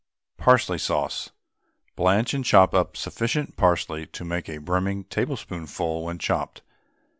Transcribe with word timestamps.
PARSLEY 0.37 0.79
SAUCE. 0.79 1.29
Blanch 1.95 2.33
and 2.33 2.43
chop 2.43 2.73
up 2.73 2.97
sufficient 2.97 3.55
parsley 3.55 4.07
to 4.07 4.25
make 4.25 4.49
a 4.49 4.57
brimming 4.57 5.03
tablespoonful 5.03 6.03
when 6.05 6.17
chopped. 6.17 6.63